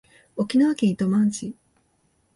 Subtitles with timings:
[0.35, 1.55] 沖縄県糸満市